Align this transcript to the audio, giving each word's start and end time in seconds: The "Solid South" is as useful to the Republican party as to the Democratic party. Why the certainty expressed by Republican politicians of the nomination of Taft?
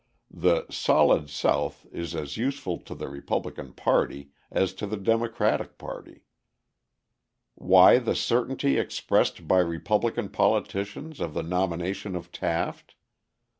The 0.33 0.65
"Solid 0.71 1.29
South" 1.29 1.85
is 1.91 2.15
as 2.15 2.35
useful 2.35 2.79
to 2.79 2.95
the 2.95 3.07
Republican 3.07 3.71
party 3.73 4.31
as 4.49 4.73
to 4.81 4.87
the 4.87 4.97
Democratic 4.97 5.77
party. 5.77 6.23
Why 7.53 7.99
the 7.99 8.15
certainty 8.15 8.77
expressed 8.79 9.47
by 9.47 9.59
Republican 9.59 10.29
politicians 10.29 11.19
of 11.19 11.35
the 11.35 11.43
nomination 11.43 12.15
of 12.15 12.31
Taft? 12.31 12.95